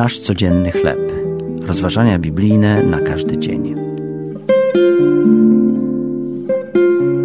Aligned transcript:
Nasz 0.00 0.18
codzienny 0.18 0.72
chleb. 0.72 1.12
Rozważania 1.62 2.18
biblijne 2.18 2.82
na 2.82 3.00
każdy 3.00 3.38
dzień. 3.38 3.74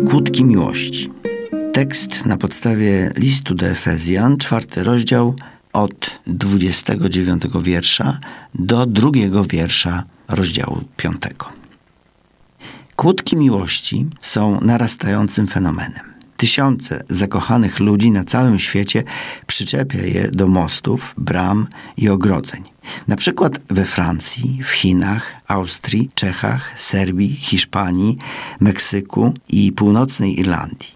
Kłódki 0.10 0.46
miłości. 0.46 1.12
Tekst 1.74 2.26
na 2.26 2.38
podstawie 2.38 3.12
listu 3.18 3.56
do 3.56 3.66
Efezjan, 3.66 4.38
czwarty 4.38 4.84
rozdział 4.84 5.36
od 5.74 6.20
29 6.28 7.44
wiersza 7.62 8.20
do 8.56 8.86
drugiego 8.86 9.44
wiersza 9.44 10.04
rozdziału 10.28 10.82
5. 10.98 11.16
Kłódki 12.96 13.38
miłości 13.38 14.10
są 14.22 14.62
narastającym 14.62 15.48
fenomenem. 15.48 16.15
Tysiące 16.38 17.04
zakochanych 17.10 17.80
ludzi 17.80 18.12
na 18.12 18.24
całym 18.24 18.60
świecie 18.60 19.04
przyczepia 19.48 20.02
je 20.02 20.32
do 20.32 20.48
mostów, 20.48 21.14
bram 21.18 21.68
i 21.98 22.10
ogrodzeń. 22.10 22.64
Na 23.08 23.16
przykład 23.16 23.60
we 23.70 23.86
Francji, 23.86 24.60
w 24.64 24.70
Chinach, 24.70 25.34
Austrii, 25.48 26.10
Czechach, 26.16 26.80
Serbii, 26.82 27.36
Hiszpanii, 27.36 28.18
Meksyku 28.60 29.34
i 29.50 29.72
północnej 29.72 30.40
Irlandii. 30.40 30.96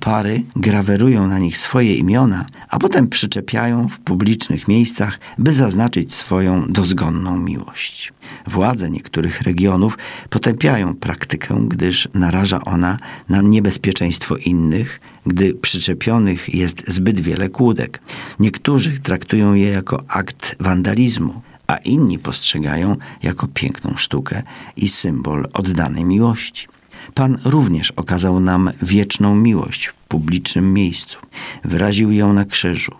Pary 0.00 0.44
grawerują 0.56 1.26
na 1.26 1.38
nich 1.38 1.58
swoje 1.58 1.94
imiona, 1.94 2.46
a 2.68 2.78
potem 2.78 3.08
przyczepiają 3.08 3.88
w 3.88 4.00
publicznych 4.00 4.68
miejscach, 4.68 5.20
by 5.38 5.52
zaznaczyć 5.52 6.14
swoją 6.14 6.72
dozgonną 6.72 7.38
miłość. 7.38 8.12
Władze 8.46 8.90
niektórych 8.90 9.42
regionów 9.42 9.98
potępiają 10.30 10.94
praktykę, 10.94 11.60
gdyż 11.68 12.08
naraża 12.14 12.64
ona 12.64 12.98
na 13.28 13.42
niebezpieczeństwo 13.42 14.36
innych, 14.36 15.00
gdy 15.26 15.54
przyczepionych 15.54 16.54
jest 16.54 16.92
zbyt 16.92 17.20
wiele 17.20 17.48
kłódek. 17.48 18.00
Niektórzy 18.40 18.98
traktują 18.98 19.54
je 19.54 19.68
jako 19.68 20.04
akt 20.08 20.56
wandalizmu, 20.60 21.40
a 21.66 21.76
inni 21.76 22.18
postrzegają 22.18 22.96
jako 23.22 23.48
piękną 23.54 23.94
sztukę 23.96 24.42
i 24.76 24.88
symbol 24.88 25.48
oddanej 25.52 26.04
miłości. 26.04 26.68
Pan 27.14 27.38
również 27.44 27.90
okazał 27.90 28.40
nam 28.40 28.70
wieczną 28.82 29.34
miłość 29.34 29.86
w 29.86 29.94
publicznym 29.94 30.72
miejscu. 30.74 31.18
Wyraził 31.64 32.12
ją 32.12 32.32
na 32.32 32.44
krzyżu, 32.44 32.92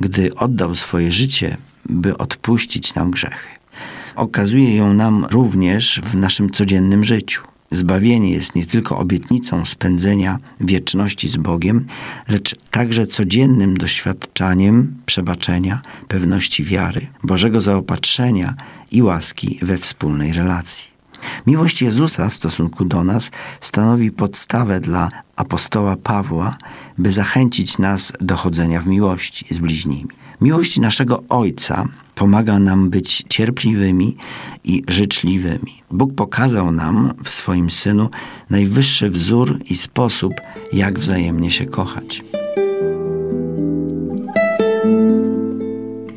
gdy 0.00 0.34
oddał 0.34 0.74
swoje 0.74 1.12
życie, 1.12 1.56
by 1.88 2.18
odpuścić 2.18 2.94
nam 2.94 3.10
grzechy. 3.10 3.48
Okazuje 4.16 4.76
ją 4.76 4.94
nam 4.94 5.26
również 5.30 6.00
w 6.04 6.16
naszym 6.16 6.50
codziennym 6.50 7.04
życiu. 7.04 7.42
Zbawienie 7.70 8.30
jest 8.30 8.54
nie 8.54 8.66
tylko 8.66 8.98
obietnicą 8.98 9.64
spędzenia 9.64 10.38
wieczności 10.60 11.28
z 11.28 11.36
Bogiem, 11.36 11.86
lecz 12.28 12.56
także 12.70 13.06
codziennym 13.06 13.76
doświadczaniem 13.76 14.94
przebaczenia, 15.06 15.82
pewności 16.08 16.64
wiary, 16.64 17.06
Bożego 17.22 17.60
zaopatrzenia 17.60 18.54
i 18.90 19.02
łaski 19.02 19.58
we 19.62 19.78
wspólnej 19.78 20.32
relacji. 20.32 20.91
Miłość 21.46 21.82
Jezusa 21.82 22.28
w 22.28 22.34
stosunku 22.34 22.84
do 22.84 23.04
nas 23.04 23.30
stanowi 23.60 24.10
podstawę 24.10 24.80
dla 24.80 25.08
apostoła 25.36 25.96
Pawła, 25.96 26.56
by 26.98 27.10
zachęcić 27.10 27.78
nas 27.78 28.12
do 28.20 28.36
chodzenia 28.36 28.80
w 28.80 28.86
miłości 28.86 29.54
z 29.54 29.58
bliźnimi. 29.58 30.08
Miłość 30.40 30.78
naszego 30.78 31.22
Ojca 31.28 31.88
pomaga 32.14 32.58
nam 32.58 32.90
być 32.90 33.24
cierpliwymi 33.28 34.16
i 34.64 34.82
życzliwymi. 34.88 35.82
Bóg 35.90 36.14
pokazał 36.14 36.72
nam 36.72 37.12
w 37.24 37.30
swoim 37.30 37.70
Synu 37.70 38.08
najwyższy 38.50 39.10
wzór 39.10 39.58
i 39.70 39.76
sposób, 39.76 40.34
jak 40.72 40.98
wzajemnie 40.98 41.50
się 41.50 41.66
kochać. 41.66 42.24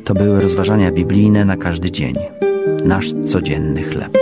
To 0.04 0.14
były 0.14 0.40
rozważania 0.40 0.92
biblijne 0.92 1.44
na 1.44 1.56
każdy 1.56 1.90
dzień. 1.90 2.14
Nasz 2.84 3.06
codzienny 3.26 3.82
chleb. 3.82 4.18